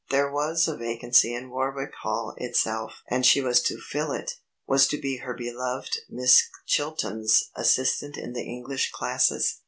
There 0.09 0.31
was 0.31 0.67
a 0.67 0.75
vacancy 0.75 1.31
in 1.35 1.51
Warwick 1.51 1.91
Hall 2.01 2.33
itself 2.37 3.03
and 3.11 3.23
she 3.23 3.39
was 3.39 3.61
to 3.61 3.77
fill 3.79 4.11
it; 4.11 4.31
was 4.65 4.87
to 4.87 4.97
be 4.99 5.17
her 5.17 5.35
beloved 5.35 5.95
Miss 6.09 6.41
Chilton's 6.65 7.51
assistant 7.55 8.17
in 8.17 8.33
the 8.33 8.41
English 8.41 8.89
classes. 8.89 9.57